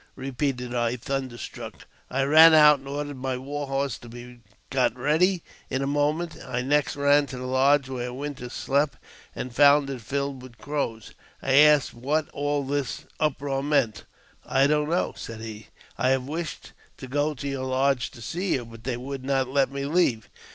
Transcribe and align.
"repeated 0.15 0.73
I, 0.73 0.95
thunderstruck. 0.95 1.85
I 2.09 2.23
ran 2.23 2.55
out 2.55 2.79
and 2.79 2.87
ordered 2.87 3.17
my 3.17 3.37
war 3.37 3.67
horse 3.67 3.99
to 3.99 4.09
be 4.09 4.39
got 4.71 4.97
ready 4.97 5.43
in 5.69 5.83
a. 5.83 5.85
moment. 5.85 6.37
I 6.43 6.63
next 6.63 6.95
ran 6.95 7.27
to 7.27 7.37
the 7.37 7.45
lodge 7.45 7.87
where 7.87 8.11
Winters 8.11 8.53
slept, 8.53 8.97
and 9.35 9.49
JAMES 9.53 9.57
P. 9.57 9.61
BEGKWOUBTH. 9.61 9.85
229 9.85 9.87
found 9.87 9.89
it 9.91 10.01
filled 10.01 10.41
with 10.41 10.57
Crows. 10.57 11.13
I 11.43 11.53
asked 11.57 11.93
what 11.93 12.29
all 12.29 12.63
this 12.63 13.05
uproar 13.19 13.61
meant. 13.61 14.05
"I 14.43 14.65
don't 14.65 14.89
know," 14.89 15.13
said 15.15 15.39
he; 15.41 15.67
"I 15.99 16.09
have 16.09 16.23
wished 16.27 16.71
to 16.97 17.05
go 17.07 17.35
to 17.35 17.47
your 17.47 17.65
lodge 17.65 18.09
to 18.09 18.23
see 18.23 18.55
you, 18.55 18.65
but 18.65 18.83
they 18.85 18.97
would 18.97 19.23
not 19.23 19.49
let 19.49 19.69
me 19.71 19.85
leave. 19.85 20.31